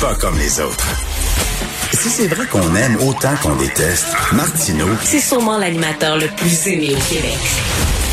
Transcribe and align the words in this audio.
pas 0.00 0.14
comme 0.14 0.38
les 0.38 0.60
autres. 0.60 0.88
Si 1.92 2.08
c'est 2.08 2.28
vrai 2.28 2.46
qu'on 2.46 2.74
aime 2.74 2.96
autant 3.06 3.34
qu'on 3.42 3.54
déteste, 3.56 4.06
Martineau, 4.32 4.86
C'est 5.02 5.20
sûrement 5.20 5.58
l'animateur 5.58 6.16
le 6.16 6.26
plus 6.36 6.66
aimé 6.68 6.94
au 6.94 7.12
Québec. 7.12 7.36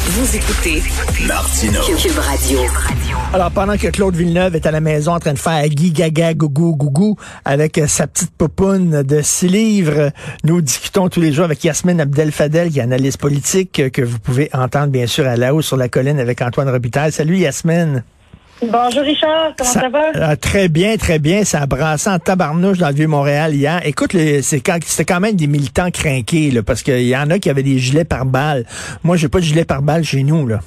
Vous 0.08 0.36
écoutez 0.36 0.84
Martineau. 1.26 1.82
Cube 1.98 2.20
Radio. 2.20 2.60
Alors, 3.34 3.52
pendant 3.52 3.78
que 3.78 3.88
Claude 3.88 4.16
Villeneuve 4.16 4.56
est 4.56 4.66
à 4.66 4.72
la 4.72 4.82
maison 4.82 5.14
en 5.14 5.20
train 5.20 5.34
de 5.34 5.40
faire 5.40 5.66
Guy 5.70 5.92
Gaga 5.92 6.34
Gougou 6.34 6.76
Gougou 6.76 7.16
avec 7.46 7.78
euh, 7.78 7.88
sa 7.88 8.08
petite 8.08 8.32
popoune 8.32 9.04
de 9.04 9.22
six 9.22 9.48
livres, 9.48 10.12
nous 10.44 10.62
discutons 10.62 11.08
tous 11.08 11.22
les 11.22 11.32
jours 11.32 11.46
avec 11.46 11.64
Yasmine 11.64 12.02
Abdel-Fadel, 12.02 12.70
qui 12.70 12.80
est 12.80 12.84
analyste 12.84 13.20
politique, 13.20 13.80
euh, 13.80 13.90
que 13.90 14.02
vous 14.02 14.20
pouvez 14.20 14.50
entendre 14.54 14.88
bien 14.88 15.08
sûr 15.08 15.26
à 15.26 15.38
la 15.38 15.54
haut 15.54 15.62
sur 15.62 15.78
la 15.78 15.88
colline 15.88 16.20
avec 16.20 16.42
Antoine 16.42 16.70
Robitaille. 16.70 17.14
Salut 17.14 17.38
Yasmine. 17.38 18.04
Bonjour 18.62 19.04
Richard, 19.04 19.54
comment 19.56 19.70
ça, 19.70 19.90
va? 19.90 20.12
euh, 20.16 20.36
très 20.36 20.68
bien, 20.68 20.98
très 20.98 21.20
bien. 21.20 21.44
Ça 21.44 21.62
a 21.62 21.66
brassé 21.68 22.10
en 22.10 22.18
tabarnouche 22.18 22.80
dans 22.80 22.88
le 22.90 22.96
Vieux-Montréal 22.96 23.54
hier. 23.54 23.82
Écoute, 23.86 24.16
c'est 24.42 24.62
quand- 24.62 24.80
c'était 24.84 25.06
quand 25.06 25.20
même 25.20 25.36
des 25.36 25.46
militants 25.48 25.92
crinqués, 25.92 26.50
là, 26.50 26.64
parce 26.64 26.82
qu'il 26.82 27.04
y 27.04 27.16
en 27.16 27.30
a 27.30 27.38
qui 27.38 27.50
avaient 27.52 27.62
des 27.64 27.78
gilets 27.78 28.04
par 28.04 28.26
balle. 28.26 28.66
Moi, 29.04 29.16
j'ai 29.16 29.30
pas 29.30 29.40
de 29.40 29.44
gilet 29.44 29.64
par 29.66 29.84
balle 29.84 30.04
chez 30.04 30.24
nous, 30.24 30.48
là. 30.48 30.60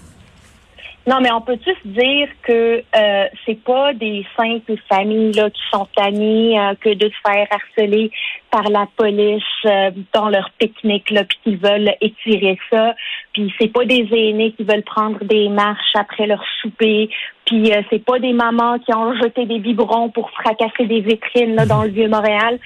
Non, 1.11 1.21
mais 1.21 1.33
on 1.33 1.41
peut 1.41 1.57
tous 1.57 1.89
dire 1.91 2.29
que 2.45 2.85
euh, 2.97 3.25
c'est 3.45 3.61
pas 3.65 3.93
des 3.95 4.25
simples 4.37 4.77
familles 4.89 5.33
là, 5.33 5.51
qui 5.51 5.61
sont 5.73 5.89
tannées 5.97 6.57
euh, 6.57 6.75
que 6.81 6.91
de 6.91 7.09
se 7.09 7.29
faire 7.29 7.49
harceler 7.51 8.13
par 8.49 8.63
la 8.71 8.87
police 8.97 9.43
euh, 9.65 9.91
dans 10.13 10.29
leur 10.29 10.49
pique-nique 10.61 11.07
puis 11.07 11.39
qu'ils 11.43 11.57
veulent 11.57 11.93
étirer 12.01 12.57
ça. 12.71 12.95
Puis 13.33 13.53
c'est 13.59 13.73
pas 13.73 13.85
des 13.87 14.07
aînés 14.13 14.53
qui 14.53 14.63
veulent 14.63 14.85
prendre 14.85 15.19
des 15.25 15.49
marches 15.49 15.97
après 15.97 16.29
leur 16.29 16.45
souper. 16.63 17.11
Puis 17.45 17.73
euh, 17.73 17.83
c'est 17.91 18.05
pas 18.05 18.21
des 18.21 18.33
mamans 18.33 18.79
qui 18.79 18.95
ont 18.95 19.13
jeté 19.21 19.47
des 19.47 19.59
biberons 19.59 20.11
pour 20.11 20.31
fracasser 20.31 20.87
des 20.87 21.01
vitrines 21.01 21.57
là, 21.57 21.67
dans 21.67 21.83
le 21.83 21.89
vieux 21.89 22.09
Montréal. 22.09 22.61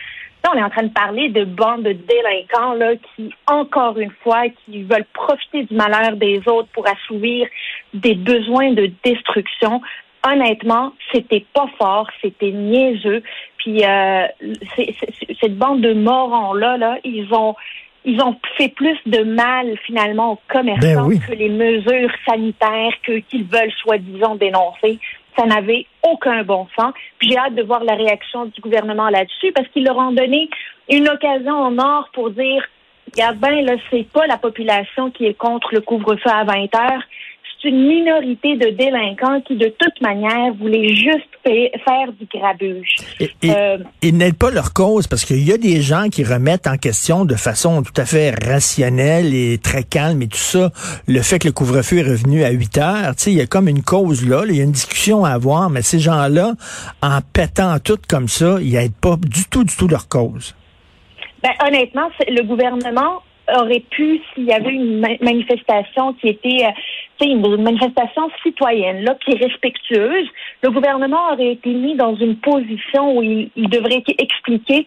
Là, 0.44 0.50
on 0.54 0.58
est 0.58 0.62
en 0.62 0.68
train 0.68 0.82
de 0.82 0.92
parler 0.92 1.30
de 1.30 1.44
bandes 1.44 1.84
de 1.84 1.92
délinquants 1.92 2.74
là, 2.74 2.92
qui, 3.16 3.32
encore 3.46 3.96
une 3.96 4.12
fois, 4.22 4.42
qui 4.50 4.82
veulent 4.82 5.06
profiter 5.14 5.62
du 5.62 5.74
malheur 5.74 6.16
des 6.16 6.42
autres 6.46 6.68
pour 6.74 6.86
assouvir 6.86 7.48
des 7.94 8.14
besoins 8.14 8.72
de 8.72 8.90
destruction. 9.04 9.80
Honnêtement, 10.26 10.92
c'était 11.12 11.44
pas 11.52 11.66
fort, 11.78 12.08
c'était 12.22 12.50
niaiseux. 12.50 13.22
Puis 13.58 13.84
euh, 13.84 14.26
cette 15.40 15.56
bande 15.56 15.80
de 15.80 15.92
morons 15.94 16.54
là, 16.54 16.76
là, 16.76 16.98
ils 17.04 17.32
ont 17.32 17.54
ils 18.06 18.20
ont 18.20 18.36
fait 18.58 18.68
plus 18.68 18.98
de 19.06 19.22
mal 19.22 19.78
finalement 19.86 20.32
aux 20.32 20.40
commerçants 20.48 20.80
Ben 20.82 21.04
oui. 21.06 21.20
que 21.26 21.32
les 21.32 21.48
mesures 21.48 22.10
sanitaires 22.28 22.92
que 23.02 23.18
qu'ils 23.20 23.44
veulent 23.44 23.72
soi-disant 23.80 24.34
dénoncer. 24.34 24.98
Ça 25.38 25.46
n'avait 25.46 25.86
aucun 26.02 26.44
bon 26.44 26.68
sens. 26.78 26.92
Puis 27.18 27.30
j'ai 27.30 27.38
hâte 27.38 27.54
de 27.54 27.62
voir 27.62 27.82
la 27.82 27.94
réaction 27.94 28.44
du 28.44 28.60
gouvernement 28.60 29.08
là-dessus 29.08 29.52
parce 29.52 29.66
qu'ils 29.68 29.84
leur 29.84 29.96
ont 29.96 30.12
donné 30.12 30.48
une 30.90 31.08
occasion 31.08 31.54
en 31.54 31.78
or 31.78 32.08
pour 32.12 32.30
dire 32.30 32.62
Regarde 33.12 33.36
bien, 33.36 33.62
là, 33.62 33.74
c'est 33.90 34.08
pas 34.10 34.26
la 34.26 34.38
population 34.38 35.10
qui 35.10 35.26
est 35.26 35.34
contre 35.34 35.72
le 35.72 35.80
couvre-feu 35.80 36.30
à 36.30 36.44
20 36.44 36.74
heures. 36.74 37.02
Une 37.64 37.86
minorité 37.88 38.56
de 38.56 38.70
délinquants 38.70 39.40
qui, 39.42 39.56
de 39.56 39.72
toute 39.78 40.00
manière, 40.02 40.52
voulaient 40.54 40.88
juste 40.88 41.28
fa- 41.42 41.78
faire 41.84 42.12
du 42.12 42.26
grabuge. 42.32 42.96
Et, 43.20 43.30
et- 43.42 43.50
Euh, 43.50 43.78
ils 44.02 44.16
n'aident 44.16 44.36
pas 44.38 44.50
leur 44.50 44.72
cause 44.74 45.06
parce 45.06 45.24
qu'il 45.24 45.42
y 45.42 45.52
a 45.52 45.56
des 45.56 45.80
gens 45.80 46.08
qui 46.10 46.24
remettent 46.24 46.66
en 46.66 46.76
question 46.76 47.24
de 47.24 47.34
façon 47.34 47.82
tout 47.82 47.98
à 47.98 48.04
fait 48.04 48.34
rationnelle 48.44 49.34
et 49.34 49.58
très 49.58 49.82
calme 49.82 50.20
et 50.22 50.28
tout 50.28 50.36
ça 50.36 50.70
le 51.08 51.20
fait 51.22 51.38
que 51.38 51.46
le 51.48 51.52
couvre-feu 51.52 51.98
est 51.98 52.02
revenu 52.10 52.44
à 52.44 52.50
8 52.50 52.78
heures. 52.78 53.12
Il 53.26 53.32
y 53.32 53.40
a 53.40 53.46
comme 53.46 53.68
une 53.68 53.82
cause 53.82 54.28
là, 54.28 54.42
il 54.46 54.56
y 54.56 54.60
a 54.60 54.64
une 54.64 54.72
discussion 54.72 55.24
à 55.24 55.30
avoir, 55.30 55.70
mais 55.70 55.82
ces 55.82 55.98
gens-là, 56.00 56.52
en 57.02 57.18
pétant 57.32 57.78
tout 57.78 57.98
comme 58.08 58.28
ça, 58.28 58.58
ils 58.60 58.72
n'aident 58.74 58.94
pas 59.00 59.16
du 59.16 59.44
tout, 59.50 59.64
du 59.64 59.74
tout 59.74 59.88
leur 59.88 60.08
cause. 60.08 60.54
Ben, 61.42 61.50
honnêtement, 61.66 62.08
c'est- 62.18 62.30
le 62.30 62.42
gouvernement 62.42 63.22
aurait 63.52 63.84
pu, 63.90 64.20
s'il 64.32 64.44
y 64.44 64.52
avait 64.52 64.70
une 64.70 65.00
ma- 65.00 65.18
manifestation 65.20 66.14
qui 66.14 66.28
était, 66.28 66.64
euh, 66.64 66.70
tu 67.18 67.26
sais, 67.26 67.32
une 67.32 67.62
manifestation 67.62 68.30
citoyenne, 68.42 69.04
là, 69.04 69.16
qui 69.24 69.32
est 69.32 69.44
respectueuse, 69.44 70.28
le 70.62 70.70
gouvernement 70.70 71.32
aurait 71.32 71.52
été 71.52 71.70
mis 71.70 71.94
dans 71.94 72.14
une 72.16 72.36
position 72.36 73.16
où 73.16 73.22
il, 73.22 73.50
il 73.56 73.68
devrait 73.68 74.02
expliquer 74.18 74.84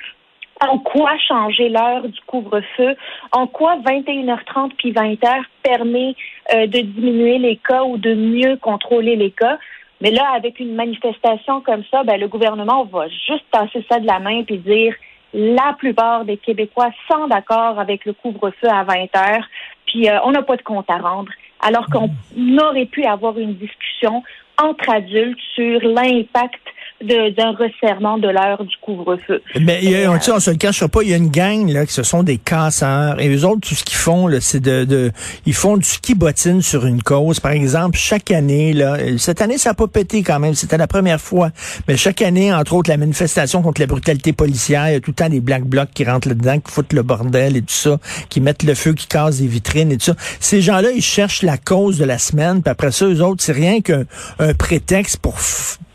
en 0.59 0.79
quoi 0.79 1.11
changer 1.27 1.69
l'heure 1.69 2.07
du 2.07 2.19
couvre-feu, 2.25 2.95
en 3.31 3.47
quoi 3.47 3.77
21h30 3.77 4.71
puis 4.77 4.91
20h 4.91 5.43
permet 5.61 6.15
euh, 6.53 6.67
de 6.67 6.79
diminuer 6.79 7.37
les 7.37 7.57
cas 7.57 7.83
ou 7.83 7.97
de 7.97 8.13
mieux 8.13 8.57
contrôler 8.57 9.15
les 9.15 9.31
cas. 9.31 9.59
Mais 10.01 10.11
là, 10.11 10.23
avec 10.35 10.59
une 10.59 10.75
manifestation 10.75 11.61
comme 11.61 11.83
ça, 11.91 12.03
ben, 12.03 12.19
le 12.19 12.27
gouvernement 12.27 12.85
va 12.85 13.07
juste 13.07 13.45
passer 13.51 13.85
ça 13.89 13.99
de 13.99 14.07
la 14.07 14.19
main 14.19 14.43
puis 14.43 14.57
dire 14.57 14.95
la 15.37 15.73
plupart 15.77 16.25
des 16.25 16.37
Québécois 16.37 16.89
sont 17.07 17.27
d'accord 17.27 17.79
avec 17.79 18.05
le 18.05 18.13
couvre-feu 18.13 18.67
à 18.67 18.83
20 18.83 19.15
heures, 19.15 19.47
puis 19.85 20.09
euh, 20.09 20.17
on 20.23 20.31
n'a 20.31 20.41
pas 20.41 20.57
de 20.57 20.63
compte 20.63 20.89
à 20.89 20.97
rendre. 20.97 21.31
Alors 21.61 21.85
qu'on 21.85 22.09
aurait 22.57 22.87
pu 22.87 23.05
avoir 23.05 23.37
une 23.37 23.53
discussion 23.53 24.23
entre 24.59 24.89
adultes 24.89 25.39
sur 25.53 25.79
l'impact 25.81 26.61
d'un 27.03 27.51
resserrement 27.51 28.17
de 28.17 28.27
l'heure 28.27 28.63
du 28.63 28.75
couvre-feu. 28.81 29.41
Mais 29.61 29.83
y 29.83 29.95
a- 29.95 30.11
on, 30.11 30.15
euh, 30.15 30.19
sais, 30.19 30.31
on 30.31 30.39
se 30.39 30.49
le 30.51 30.57
cachera 30.57 30.87
pas, 30.87 31.03
il 31.03 31.09
y 31.09 31.13
a 31.13 31.17
une 31.17 31.29
gang 31.29 31.69
là, 31.69 31.85
qui 31.85 31.93
ce 31.93 32.03
sont 32.03 32.23
des 32.23 32.37
casseurs. 32.37 33.19
Et 33.21 33.29
eux 33.29 33.45
autres, 33.45 33.67
tout 33.67 33.75
ce 33.75 33.83
qu'ils 33.83 33.97
font, 33.97 34.27
là, 34.27 34.39
c'est 34.41 34.59
de, 34.59 34.83
de, 34.83 35.11
ils 35.45 35.53
font 35.53 35.77
du 35.77 35.85
ski 35.85 36.15
bottine 36.15 36.61
sur 36.61 36.85
une 36.85 37.03
cause. 37.03 37.39
Par 37.39 37.51
exemple, 37.51 37.97
chaque 37.97 38.31
année, 38.31 38.73
là, 38.73 38.97
cette 39.17 39.41
année, 39.41 39.57
ça 39.57 39.69
n'a 39.69 39.73
pas 39.75 39.87
pété 39.87 40.23
quand 40.23 40.39
même. 40.39 40.55
C'était 40.55 40.77
la 40.77 40.87
première 40.87 41.21
fois. 41.21 41.51
Mais 41.87 41.97
chaque 41.97 42.21
année, 42.21 42.51
entre 42.53 42.73
autres, 42.73 42.89
la 42.89 42.97
manifestation 42.97 43.61
contre 43.61 43.81
la 43.81 43.87
brutalité 43.87 44.33
policière, 44.33 44.89
il 44.89 44.93
y 44.93 44.95
a 44.95 44.99
tout 44.99 45.11
le 45.11 45.15
temps 45.15 45.29
des 45.29 45.39
black 45.39 45.63
blocs 45.65 45.89
qui 45.93 46.03
rentrent 46.03 46.27
là-dedans, 46.27 46.59
qui 46.59 46.71
foutent 46.71 46.93
le 46.93 47.03
bordel 47.03 47.57
et 47.57 47.61
tout 47.61 47.67
ça, 47.69 47.97
qui 48.29 48.41
mettent 48.41 48.63
le 48.63 48.73
feu, 48.73 48.93
qui 48.93 49.07
cassent 49.07 49.39
des 49.39 49.47
vitrines 49.47 49.91
et 49.91 49.97
tout 49.97 50.05
ça. 50.05 50.15
Ces 50.39 50.61
gens-là, 50.61 50.89
ils 50.95 51.01
cherchent 51.03 51.43
la 51.43 51.57
cause 51.57 51.97
de 51.99 52.05
la 52.05 52.17
semaine, 52.17 52.61
puis 52.63 52.71
après 52.71 52.91
ça, 52.91 53.05
eux 53.05 53.21
autres, 53.21 53.43
c'est 53.43 53.51
rien 53.53 53.81
qu'un 53.81 54.03
un 54.39 54.53
prétexte 54.53 55.17
pour, 55.17 55.35
f- 55.37 55.77
pour, 55.77 55.77
pour 55.77 55.86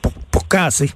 casser. 0.52 0.90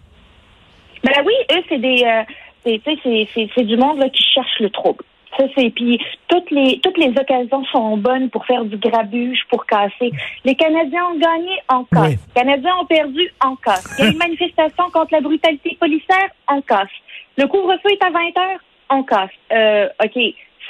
Ben 1.02 1.22
oui, 1.24 1.34
eux, 1.52 1.62
c'est 1.68 1.78
des, 1.78 2.02
euh, 2.04 2.22
c'est, 2.64 2.80
tu 2.84 2.90
sais, 2.90 2.98
c'est, 3.02 3.28
c'est, 3.34 3.48
c'est 3.54 3.64
du 3.64 3.76
monde 3.76 3.98
là, 3.98 4.08
qui 4.10 4.22
cherche 4.22 4.60
le 4.60 4.70
trouble. 4.70 5.04
Ça, 5.36 5.44
c'est 5.54 5.70
puis 5.70 6.00
toutes 6.28 6.50
les 6.50 6.80
toutes 6.82 6.96
les 6.96 7.10
occasions 7.10 7.64
sont 7.66 7.96
bonnes 7.98 8.30
pour 8.30 8.46
faire 8.46 8.64
du 8.64 8.76
grabuge, 8.78 9.40
pour 9.50 9.66
casser. 9.66 10.10
Les 10.44 10.54
Canadiens 10.54 11.06
ont 11.12 11.18
gagné 11.18 11.58
en 11.68 11.84
casse. 11.84 12.08
Oui. 12.08 12.18
Les 12.34 12.42
Canadiens 12.42 12.76
ont 12.80 12.86
perdu 12.86 13.30
en 13.44 13.54
casse. 13.56 13.86
Il 13.98 14.04
y 14.04 14.08
a 14.08 14.10
une 14.12 14.18
manifestation 14.28 14.84
contre 14.92 15.12
la 15.12 15.20
brutalité 15.20 15.76
policière, 15.78 16.30
en 16.48 16.60
casse. 16.62 16.88
Le 17.36 17.46
couvre-feu 17.46 17.90
est 17.90 18.04
à 18.04 18.10
20 18.10 18.18
heures, 18.38 18.60
en 18.88 19.02
casse. 19.02 19.30
Euh, 19.52 19.88
ok, 20.02 20.18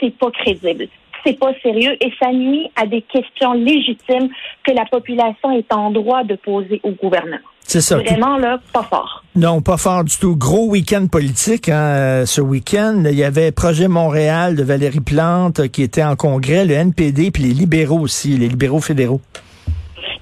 c'est 0.00 0.18
pas 0.18 0.30
crédible. 0.32 0.88
C'est 1.24 1.38
pas 1.38 1.52
sérieux 1.62 1.96
et 2.00 2.12
ça 2.20 2.32
nuit 2.32 2.68
à 2.76 2.86
des 2.86 3.02
questions 3.02 3.52
légitimes 3.52 4.30
que 4.64 4.72
la 4.72 4.84
population 4.84 5.52
est 5.52 5.72
en 5.72 5.90
droit 5.90 6.24
de 6.24 6.34
poser 6.34 6.80
au 6.82 6.90
gouvernement. 6.90 7.38
C'est 7.68 7.80
ça. 7.80 7.98
Vraiment 7.98 8.36
là, 8.38 8.58
pas 8.72 8.84
fort. 8.84 9.24
Non, 9.34 9.60
pas 9.60 9.76
fort 9.76 10.04
du 10.04 10.16
tout. 10.16 10.36
Gros 10.36 10.68
week-end 10.68 11.08
politique 11.08 11.68
hein, 11.68 11.74
euh, 11.74 12.26
ce 12.26 12.40
week-end. 12.40 13.02
Il 13.06 13.18
y 13.18 13.24
avait 13.24 13.50
Projet 13.50 13.88
Montréal 13.88 14.54
de 14.54 14.62
Valérie 14.62 15.00
Plante 15.00 15.60
euh, 15.60 15.66
qui 15.66 15.82
était 15.82 16.04
en 16.04 16.14
congrès, 16.14 16.64
le 16.64 16.74
NPD, 16.74 17.32
puis 17.32 17.42
les 17.42 17.54
libéraux 17.54 17.98
aussi, 17.98 18.36
les 18.36 18.48
libéraux 18.48 18.80
fédéraux. 18.80 19.20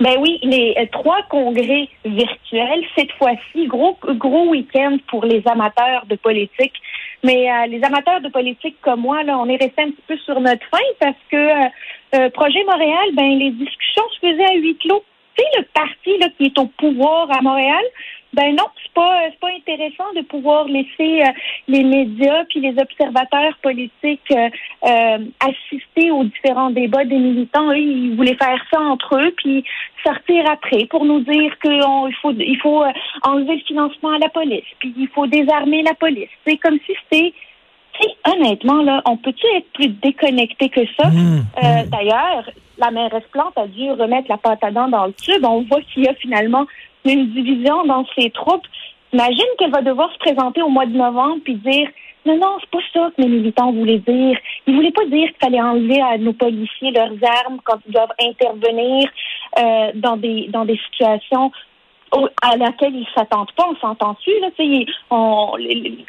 Ben 0.01 0.17
oui, 0.19 0.39
les 0.43 0.75
euh, 0.77 0.87
trois 0.91 1.23
congrès 1.31 1.89
virtuels, 2.05 2.85
cette 2.97 3.13
fois-ci, 3.13 3.67
gros 3.67 3.97
gros 4.03 4.49
week-end 4.49 4.97
pour 5.09 5.25
les 5.25 5.43
amateurs 5.47 6.05
de 6.07 6.17
politique. 6.17 6.75
Mais 7.23 7.51
euh, 7.51 7.67
les 7.69 7.83
amateurs 7.85 8.21
de 8.21 8.29
politique 8.29 8.77
comme 8.83 9.01
moi, 9.01 9.23
là, 9.23 9.39
on 9.39 9.49
est 9.49 9.57
resté 9.57 9.83
un 9.83 9.91
petit 9.91 10.03
peu 10.07 10.17
sur 10.19 10.41
notre 10.41 10.67
faim 10.71 10.79
parce 11.01 11.17
que 11.31 11.37
euh, 11.37 12.31
Projet 12.31 12.65
Montréal, 12.65 13.11
ben 13.15 13.39
les 13.39 13.51
discussions 13.53 14.03
se 14.15 14.27
faisaient 14.27 14.45
à 14.45 14.57
huis 14.57 14.77
clos. 14.77 15.03
Tu 15.37 15.43
sais, 15.43 15.49
le 15.59 15.65
parti 15.75 16.19
là, 16.19 16.29
qui 16.37 16.47
est 16.47 16.59
au 16.59 16.67
pouvoir 16.67 17.31
à 17.31 17.41
Montréal, 17.43 17.85
ben 18.35 18.55
non, 18.57 18.65
c'est 18.83 18.93
pas 18.95 19.21
c'est 19.31 19.39
pas 19.39 19.51
intéressant 19.57 20.13
de 20.17 20.23
pouvoir 20.23 20.67
laisser 20.67 21.23
euh, 21.23 21.33
les 21.69 21.85
médias 21.85 22.45
puis 22.49 22.61
les 22.61 22.75
observateurs 22.81 23.57
politiques 23.63 24.33
euh, 24.33 24.49
euh, 24.85 25.19
assister 25.41 26.11
aux 26.11 26.25
différents 26.25 26.71
débats 26.71 27.05
des 27.05 27.19
militants. 27.19 27.71
Eux, 27.71 27.79
ils 27.79 28.17
voulaient 28.17 28.37
faire 28.37 28.61
ça 28.73 28.81
entre 28.81 29.17
eux 29.17 29.33
puis 29.37 29.65
sortir 30.05 30.51
après 30.51 30.87
pour 30.87 31.05
nous 31.05 31.21
dire 31.21 31.57
qu'il 31.61 32.15
faut 32.21 32.33
il 32.33 32.59
faut 32.61 32.83
euh, 32.83 32.91
enlever 33.23 33.57
le 33.57 33.63
financement 33.63 34.11
à 34.11 34.19
la 34.19 34.29
police 34.29 34.67
puis 34.81 34.93
il 34.97 35.09
faut 35.09 35.27
désarmer 35.27 35.83
la 35.83 35.95
police. 35.95 36.31
C'est 36.45 36.57
comme 36.57 36.79
si 36.87 36.93
c'était 37.05 37.33
honnêtement, 38.25 38.83
là, 38.83 39.03
on 39.07 39.17
peut-tu 39.17 39.47
être 39.57 39.71
plus 39.73 39.89
déconnecté 39.89 40.69
que 40.69 40.81
ça? 40.99 41.09
Mmh, 41.09 41.45
Euh, 41.63 41.85
D'ailleurs, 41.87 42.51
la 42.79 42.91
mairesse 42.91 43.25
Plante 43.33 43.57
a 43.57 43.67
dû 43.67 43.91
remettre 43.93 44.29
la 44.29 44.37
pâte 44.37 44.63
à 44.63 44.71
dents 44.71 44.89
dans 44.89 45.07
le 45.07 45.13
tube. 45.13 45.45
On 45.45 45.63
voit 45.63 45.81
qu'il 45.83 46.05
y 46.05 46.09
a 46.09 46.15
finalement 46.15 46.67
une 47.05 47.31
division 47.31 47.85
dans 47.85 48.05
ses 48.17 48.31
troupes. 48.31 48.67
Imagine 49.13 49.45
qu'elle 49.59 49.71
va 49.71 49.83
devoir 49.83 50.13
se 50.13 50.19
présenter 50.19 50.63
au 50.63 50.69
mois 50.69 50.87
de 50.87 50.97
novembre 50.97 51.39
puis 51.45 51.55
dire 51.55 51.89
non, 52.27 52.39
non, 52.39 52.57
c'est 52.61 52.71
pas 52.71 52.79
ça 52.93 53.11
que 53.15 53.23
les 53.23 53.29
militants 53.29 53.71
voulaient 53.71 53.99
dire. 53.99 54.39
Ils 54.67 54.75
voulaient 54.75 54.93
pas 54.93 55.05
dire 55.05 55.29
qu'il 55.29 55.37
fallait 55.43 55.61
enlever 55.61 56.01
à 56.01 56.17
nos 56.17 56.33
policiers 56.33 56.91
leurs 56.91 57.13
armes 57.45 57.59
quand 57.65 57.79
ils 57.87 57.93
doivent 57.93 58.15
intervenir 58.19 59.09
euh, 59.59 59.91
dans 59.95 60.17
des 60.17 60.49
dans 60.49 60.65
des 60.65 60.79
situations 60.91 61.53
à 62.43 62.57
laquelle 62.57 62.95
ils 62.95 63.07
s'attendent 63.15 63.53
pas. 63.57 63.69
On 63.69 63.77
s'entend-tu 63.77 64.31
là 64.41 64.49
on, 65.11 65.53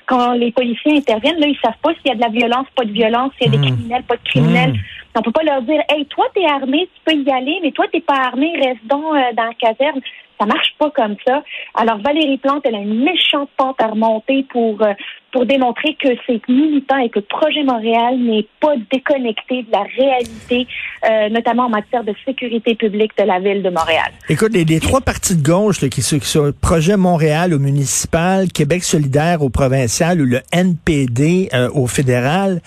Quand 0.05 0.33
les 0.33 0.51
policiers 0.51 0.97
interviennent, 0.97 1.39
là, 1.39 1.47
ils 1.47 1.59
savent 1.63 1.73
pas 1.81 1.93
s'il 1.95 2.07
y 2.07 2.11
a 2.11 2.15
de 2.15 2.21
la 2.21 2.29
violence, 2.29 2.67
pas 2.75 2.85
de 2.85 2.91
violence, 2.91 3.31
s'il 3.37 3.51
y 3.51 3.55
a 3.55 3.57
des 3.57 3.57
hmm. 3.57 3.75
criminels, 3.75 4.03
pas 4.03 4.15
de 4.15 4.23
criminels. 4.23 4.73
Hmm. 4.73 4.79
On 5.17 5.21
peut 5.21 5.31
pas 5.31 5.43
leur 5.43 5.61
dire, 5.61 5.81
hey, 5.89 6.05
toi 6.07 6.25
t'es 6.33 6.45
armé, 6.45 6.89
tu 6.93 7.01
peux 7.05 7.13
y 7.13 7.31
aller, 7.31 7.59
mais 7.63 7.71
toi 7.71 7.85
t'es 7.91 8.01
pas 8.01 8.15
armé, 8.15 8.53
reste 8.61 8.85
donc 8.85 9.15
euh, 9.15 9.33
dans 9.33 9.45
la 9.45 9.53
caserne. 9.53 10.01
Ça 10.39 10.45
marche 10.45 10.75
pas 10.77 10.89
comme 10.89 11.15
ça. 11.25 11.43
Alors 11.73 11.99
Valérie 11.99 12.37
Plante, 12.37 12.65
elle 12.65 12.75
a 12.75 12.79
une 12.79 13.03
méchante 13.03 13.49
pente 13.55 13.79
à 13.81 13.87
remonter 13.87 14.43
pour 14.49 14.81
euh, 14.81 14.93
pour 15.35 15.45
démontrer 15.45 15.97
que 16.01 16.07
c'est 16.25 16.39
militant 16.47 16.97
et 16.97 17.09
que 17.09 17.19
Projet 17.19 17.65
Montréal 17.65 18.17
n'est 18.17 18.47
pas 18.61 18.75
déconnecté 18.89 19.63
de 19.63 19.67
la 19.69 19.83
réalité, 19.97 20.65
euh, 21.03 21.27
notamment 21.27 21.65
en 21.65 21.69
matière 21.69 22.05
de 22.05 22.13
sécurité 22.25 22.73
publique 22.73 23.11
de 23.17 23.25
la 23.25 23.41
ville 23.41 23.61
de 23.61 23.69
Montréal. 23.69 24.13
Écoute, 24.29 24.53
les, 24.53 24.79
trois 24.79 25.01
partis 25.01 25.35
de 25.35 25.45
gauche 25.45 25.81
qui, 25.89 26.01
sont, 26.01 26.19
qui 26.19 26.27
sont 26.27 26.53
Projet 26.61 26.95
Montréal 26.95 27.53
au 27.53 27.59
municipal, 27.59 28.47
Québec 28.49 28.85
solidaire 28.85 29.41
au 29.41 29.49
provincial 29.49 30.21
ou 30.21 30.25
le 30.25 30.39
NPD 30.53 31.49
euh, 31.53 31.69
au 31.73 31.85
fédéral, 31.85 32.61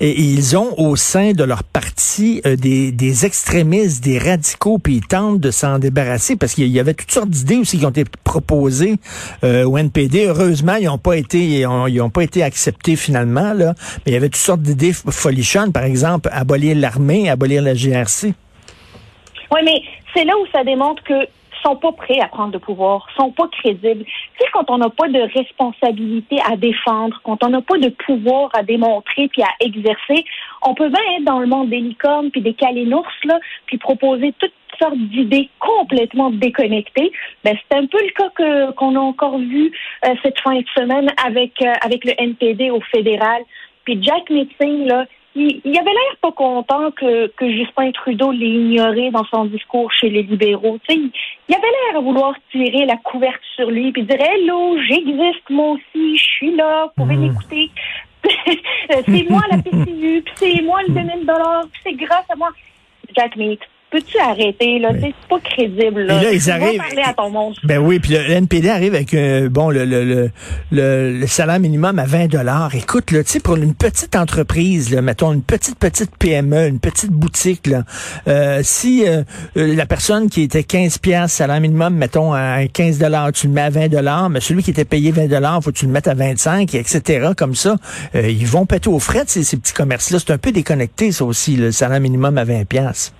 ils 0.00 0.56
ont 0.56 0.78
au 0.78 0.94
sein 0.94 1.32
de 1.32 1.42
leur 1.42 1.64
parti 1.64 2.40
euh, 2.46 2.54
des, 2.54 2.92
des 2.92 3.26
extrémistes, 3.26 4.04
des 4.04 4.18
radicaux, 4.20 4.78
puis 4.78 4.98
ils 4.98 5.06
tentent 5.08 5.40
de 5.40 5.50
s'en 5.50 5.80
débarrasser 5.80 6.36
parce 6.36 6.54
qu'il 6.54 6.68
y 6.68 6.78
avait 6.78 6.94
toutes 6.94 7.10
sortes 7.10 7.30
d'idées 7.30 7.56
aussi 7.56 7.80
qui 7.80 7.84
ont 7.86 7.90
été 7.90 8.04
proposées 8.22 8.94
au 9.42 9.76
NPD. 9.76 10.26
Heureusement, 10.26 10.76
ils 10.76 10.86
n'ont 10.86 10.98
pas 10.98 11.16
été, 11.16 11.62
ils 11.62 11.66
ont 12.00 12.11
pas 12.12 12.22
été 12.22 12.42
acceptés 12.42 12.96
finalement, 12.96 13.52
là. 13.52 13.74
Mais 14.04 14.12
il 14.12 14.14
y 14.14 14.16
avait 14.16 14.28
toutes 14.28 14.36
sortes 14.36 14.62
d'idées 14.62 14.92
folichonnes, 14.92 15.72
par 15.72 15.84
exemple, 15.84 16.28
abolir 16.32 16.76
l'armée, 16.76 17.30
abolir 17.30 17.62
la 17.62 17.74
GRC. 17.74 18.34
Oui, 19.50 19.60
mais 19.64 19.82
c'est 20.14 20.24
là 20.24 20.32
où 20.38 20.46
ça 20.52 20.64
démontre 20.64 21.02
que 21.04 21.26
sont 21.64 21.76
pas 21.76 21.92
prêts 21.92 22.20
à 22.20 22.26
prendre 22.26 22.52
le 22.52 22.58
pouvoir, 22.58 23.06
sont 23.16 23.30
pas 23.30 23.48
crédibles. 23.48 24.04
Tu 24.04 24.50
quand 24.52 24.70
on 24.70 24.78
n'a 24.78 24.90
pas 24.90 25.08
de 25.08 25.20
responsabilité 25.32 26.38
à 26.50 26.56
défendre, 26.56 27.20
quand 27.24 27.42
on 27.44 27.48
n'a 27.48 27.62
pas 27.62 27.78
de 27.78 27.88
pouvoir 27.88 28.50
à 28.54 28.62
démontrer 28.62 29.28
puis 29.28 29.42
à 29.42 29.50
exercer, 29.60 30.24
on 30.62 30.74
peut 30.74 30.88
bien 30.88 31.02
être 31.16 31.24
dans 31.24 31.40
le 31.40 31.46
monde 31.46 31.70
des 31.70 31.80
licornes 31.80 32.30
puis 32.30 32.40
des 32.40 32.54
calénours, 32.54 33.12
là, 33.24 33.38
puis 33.66 33.78
proposer 33.78 34.34
toutes 34.38 34.52
sortes 34.82 34.98
d'idées 34.98 35.48
complètement 35.60 36.30
déconnectées. 36.30 37.12
Ben, 37.44 37.56
c'est 37.56 37.76
un 37.76 37.86
peu 37.86 37.98
le 38.02 38.12
cas 38.12 38.30
que, 38.34 38.72
qu'on 38.72 38.96
a 38.96 39.00
encore 39.00 39.38
vu 39.38 39.72
euh, 40.04 40.14
cette 40.22 40.38
fin 40.40 40.56
de 40.56 40.66
semaine 40.76 41.10
avec, 41.24 41.52
euh, 41.62 41.72
avec 41.82 42.04
le 42.04 42.12
NPD 42.18 42.70
au 42.70 42.80
fédéral. 42.80 43.42
Puis 43.84 44.02
Jack 44.02 44.30
Meeting, 44.30 44.86
là, 44.86 45.06
il, 45.34 45.60
il, 45.64 45.78
avait 45.78 45.90
l'air 45.90 46.16
pas 46.20 46.32
content 46.32 46.90
que, 46.90 47.28
que 47.28 47.50
Justin 47.50 47.90
Trudeau 47.92 48.32
l'ait 48.32 48.46
ignoré 48.46 49.10
dans 49.10 49.24
son 49.24 49.46
discours 49.46 49.90
chez 49.92 50.10
les 50.10 50.22
libéraux. 50.22 50.78
Tu 50.88 50.94
sais, 50.94 51.00
il, 51.48 51.54
avait 51.54 51.66
l'air 51.66 51.98
à 51.98 52.00
vouloir 52.00 52.34
tirer 52.50 52.84
la 52.84 52.96
couverte 52.96 53.40
sur 53.56 53.70
lui 53.70 53.92
puis 53.92 54.02
dire 54.02 54.20
Hello, 54.20 54.76
j'existe 54.88 55.48
moi 55.48 55.70
aussi, 55.70 56.16
je 56.16 56.22
suis 56.22 56.54
là, 56.54 56.86
vous 56.86 57.04
pouvez 57.04 57.16
hmm. 57.16 57.28
m'écouter. 57.28 57.70
c'est 59.06 59.30
moi 59.30 59.42
la 59.50 59.58
PCU, 59.62 60.22
puis 60.22 60.34
c'est 60.36 60.62
moi 60.62 60.80
le 60.86 60.94
2000 60.94 61.26
dollars, 61.26 61.64
c'est 61.82 61.94
grâce 61.94 62.30
à 62.30 62.36
moi. 62.36 62.50
Jack 63.16 63.36
Meat, 63.36 63.60
peux-tu 63.92 64.18
arrêter, 64.18 64.78
là? 64.78 64.90
C'est 64.98 65.14
pas 65.28 65.38
crédible, 65.38 66.02
là. 66.04 66.22
là, 66.22 66.32
ils 66.32 66.50
arrivent. 66.50 66.78
parler 66.78 67.02
à 67.04 67.12
ton 67.12 67.28
monde. 67.28 67.54
Ben 67.62 67.78
oui, 67.78 67.98
puis 67.98 68.14
le 68.14 68.30
NPD 68.30 68.70
arrive 68.70 68.94
avec, 68.94 69.12
euh, 69.12 69.50
bon, 69.50 69.68
le, 69.68 69.84
le, 69.84 70.30
le, 70.70 71.18
le, 71.20 71.26
salaire 71.26 71.60
minimum 71.60 71.98
à 71.98 72.06
20 72.06 72.28
dollars. 72.28 72.74
Écoute, 72.74 73.10
là, 73.10 73.22
tu 73.22 73.32
sais, 73.32 73.40
pour 73.40 73.56
une 73.56 73.74
petite 73.74 74.16
entreprise, 74.16 74.90
là, 74.90 75.02
mettons, 75.02 75.32
une 75.32 75.42
petite, 75.42 75.78
petite 75.78 76.16
PME, 76.16 76.68
une 76.68 76.80
petite 76.80 77.10
boutique, 77.10 77.66
là, 77.66 77.82
euh, 78.28 78.60
si 78.62 79.04
euh, 79.06 79.22
la 79.54 79.84
personne 79.84 80.30
qui 80.30 80.42
était 80.42 80.64
15 80.64 80.98
pièces 80.98 81.32
salaire 81.32 81.60
minimum, 81.60 81.94
mettons, 81.94 82.32
à 82.32 82.66
15 82.66 82.98
dollars, 82.98 83.32
tu 83.32 83.46
le 83.46 83.52
mets 83.52 83.60
à 83.60 83.70
20 83.70 83.88
dollars, 83.88 84.30
mais 84.30 84.40
celui 84.40 84.62
qui 84.62 84.70
était 84.70 84.86
payé 84.86 85.12
20 85.12 85.26
dollars, 85.26 85.62
faut 85.62 85.70
que 85.70 85.76
tu 85.76 85.86
le 85.86 85.92
mettes 85.92 86.08
à 86.08 86.14
25, 86.14 86.74
etc., 86.74 87.32
comme 87.36 87.54
ça, 87.54 87.76
ils 88.14 88.46
vont 88.46 88.64
péter 88.64 88.88
aux 88.88 88.98
frais, 88.98 89.24
ces, 89.26 89.44
ces 89.44 89.58
petits 89.58 89.74
commerces-là. 89.74 90.18
C'est 90.18 90.32
un 90.32 90.38
peu 90.38 90.50
déconnecté, 90.50 91.12
ça 91.12 91.24
aussi, 91.26 91.56
le 91.56 91.72
salaire 91.72 92.00
minimum 92.00 92.38
à 92.38 92.44
20 92.44 92.64
pièces. 92.64 93.12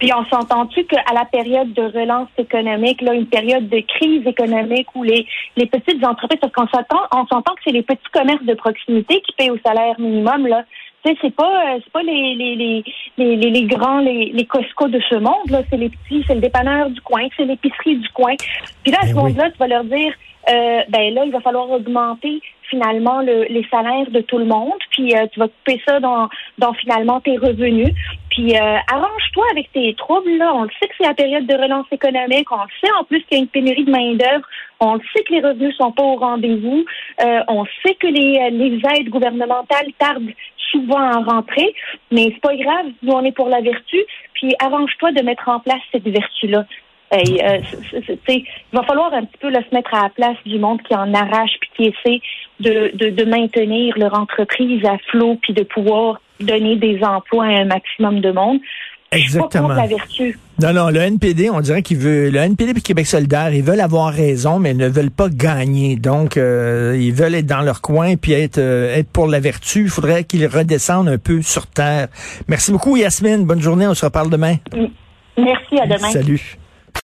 Puis 0.00 0.10
on 0.14 0.24
s'entend-tu 0.24 0.84
qu'à 0.84 1.04
la 1.14 1.26
période 1.26 1.72
de 1.74 1.82
relance 1.82 2.28
économique, 2.38 3.02
là, 3.02 3.12
une 3.12 3.26
période 3.26 3.68
de 3.68 3.80
crise 3.80 4.26
économique 4.26 4.88
où 4.94 5.02
les, 5.02 5.26
les 5.56 5.66
petites 5.66 6.04
entreprises, 6.04 6.40
parce 6.40 6.52
qu'on 6.54 6.66
s'entend, 6.68 7.02
on 7.12 7.26
s'entend 7.26 7.54
que 7.54 7.60
c'est 7.64 7.72
les 7.72 7.82
petits 7.82 8.10
commerces 8.12 8.42
de 8.44 8.54
proximité 8.54 9.20
qui 9.20 9.32
payent 9.36 9.50
au 9.50 9.58
salaire 9.64 10.00
minimum, 10.00 10.46
là. 10.46 10.64
Tu 11.04 11.10
sais, 11.10 11.18
c'est 11.22 11.34
pas 11.34 11.74
euh, 11.74 11.78
c'est 11.82 11.92
pas 11.92 12.02
les 12.02 12.34
les, 12.34 12.56
les, 12.56 12.84
les, 13.18 13.36
les, 13.36 13.62
grands, 13.64 14.00
les, 14.00 14.32
les 14.34 14.46
Costco 14.46 14.88
de 14.88 15.00
ce 15.08 15.14
monde, 15.16 15.50
là, 15.50 15.62
c'est 15.70 15.78
les 15.78 15.90
petits, 15.90 16.24
c'est 16.26 16.34
le 16.34 16.40
dépanneur 16.40 16.90
du 16.90 17.00
coin, 17.00 17.26
c'est 17.36 17.44
l'épicerie 17.44 17.96
du 17.96 18.08
coin. 18.10 18.34
Puis 18.82 18.92
là, 18.92 18.98
à 19.02 19.06
ce 19.06 19.14
ben 19.14 19.22
moment-là, 19.22 19.50
tu 19.50 19.58
vas 19.58 19.68
leur 19.68 19.84
dire 19.84 20.12
euh, 20.48 20.80
ben 20.88 21.14
là, 21.14 21.24
il 21.24 21.32
va 21.32 21.40
falloir 21.40 21.70
augmenter 21.70 22.40
finalement 22.70 23.20
le, 23.20 23.44
les 23.50 23.66
salaires 23.70 24.10
de 24.10 24.20
tout 24.20 24.38
le 24.38 24.46
monde, 24.46 24.78
puis 24.90 25.14
euh, 25.14 25.26
tu 25.32 25.40
vas 25.40 25.48
couper 25.48 25.82
ça 25.86 26.00
dans, 26.00 26.28
finalement 26.80 27.20
tes 27.20 27.36
revenus. 27.36 27.92
Puis 28.30 28.56
euh, 28.56 28.76
arrange-toi 28.90 29.44
avec 29.50 29.70
tes 29.72 29.92
troubles. 29.94 30.38
Là. 30.38 30.52
On 30.54 30.62
le 30.62 30.70
sait 30.80 30.88
que 30.88 30.94
c'est 30.98 31.06
la 31.06 31.14
période 31.14 31.46
de 31.46 31.54
relance 31.54 31.86
économique. 31.90 32.50
On 32.52 32.62
le 32.62 32.70
sait 32.80 32.92
en 32.98 33.04
plus 33.04 33.22
qu'il 33.24 33.38
y 33.38 33.40
a 33.40 33.42
une 33.42 33.48
pénurie 33.48 33.84
de 33.84 33.90
main-d'œuvre. 33.90 34.46
On 34.78 34.94
le 34.94 35.02
sait 35.14 35.24
que 35.24 35.32
les 35.32 35.40
revenus 35.40 35.76
sont 35.76 35.92
pas 35.92 36.04
au 36.04 36.16
rendez-vous. 36.16 36.84
Euh, 37.22 37.40
on 37.48 37.64
sait 37.84 37.94
que 37.94 38.06
les, 38.06 38.50
les 38.50 38.80
aides 38.94 39.10
gouvernementales 39.10 39.92
tardent 39.98 40.30
souvent 40.70 41.00
à 41.00 41.18
rentrer. 41.18 41.74
Mais 42.10 42.30
c'est 42.32 42.40
pas 42.40 42.56
grave. 42.56 42.86
Nous, 43.02 43.12
on 43.12 43.24
est 43.24 43.32
pour 43.32 43.48
la 43.48 43.60
vertu. 43.60 43.98
Puis 44.34 44.54
arrange-toi 44.60 45.12
de 45.12 45.22
mettre 45.22 45.48
en 45.48 45.58
place 45.58 45.82
cette 45.92 46.08
vertu-là. 46.08 46.64
Euh, 47.12 47.60
il 48.28 48.44
va 48.72 48.82
falloir 48.84 49.12
un 49.12 49.24
petit 49.24 49.38
peu 49.40 49.50
se 49.50 49.74
mettre 49.74 49.92
à 49.94 50.04
la 50.04 50.08
place 50.10 50.36
du 50.46 50.58
monde 50.58 50.80
qui 50.82 50.94
en 50.94 51.12
arrache 51.12 51.56
puis 51.60 51.70
qui 51.76 51.84
essaie 51.86 52.20
de, 52.60 52.96
de, 52.96 53.10
de 53.10 53.24
maintenir 53.24 53.98
leur 53.98 54.14
entreprise 54.14 54.84
à 54.84 54.96
flot 55.10 55.38
puis 55.42 55.52
de 55.52 55.64
pouvoir 55.64 56.20
donner 56.38 56.76
des 56.76 57.02
emplois 57.02 57.46
à 57.46 57.60
un 57.60 57.64
maximum 57.64 58.20
de 58.20 58.30
monde. 58.30 58.60
Exactement. 59.12 59.68
Pas 59.68 59.74
la 59.74 59.86
vertu. 59.88 60.38
Non, 60.62 60.72
non, 60.72 60.88
le 60.88 61.00
NPD, 61.00 61.50
on 61.50 61.60
dirait 61.60 61.82
qu'il 61.82 61.96
veut, 61.96 62.30
le 62.30 62.38
NPD 62.38 62.78
et 62.78 62.80
Québec 62.80 63.06
solidaire, 63.06 63.52
ils 63.52 63.62
veulent 63.62 63.80
avoir 63.80 64.12
raison, 64.12 64.60
mais 64.60 64.70
ils 64.70 64.76
ne 64.76 64.88
veulent 64.88 65.10
pas 65.10 65.28
gagner. 65.28 65.96
Donc, 65.96 66.36
euh, 66.36 66.96
ils 67.00 67.12
veulent 67.12 67.34
être 67.34 67.46
dans 67.46 67.62
leur 67.62 67.80
coin 67.80 68.14
puis 68.16 68.32
être, 68.32 68.58
euh, 68.58 68.94
être 68.94 69.10
pour 69.10 69.26
la 69.26 69.40
vertu. 69.40 69.82
Il 69.82 69.88
faudrait 69.88 70.24
qu'ils 70.24 70.46
redescendent 70.46 71.08
un 71.08 71.18
peu 71.18 71.42
sur 71.42 71.66
terre. 71.66 72.08
Merci 72.46 72.70
beaucoup, 72.70 72.96
Yasmine. 72.96 73.44
Bonne 73.44 73.60
journée. 73.60 73.88
On 73.88 73.94
se 73.94 74.04
reparle 74.04 74.30
demain. 74.30 74.56
Merci, 75.36 75.80
à 75.80 75.86
demain. 75.86 76.10
Salut. 76.10 76.59